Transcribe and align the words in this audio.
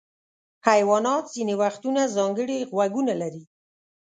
حیوانات 0.67 1.25
ځینې 1.35 1.53
وختونه 1.63 2.01
ځانګړي 2.15 2.57
غوږونه 2.71 3.13
لري. 3.21 3.43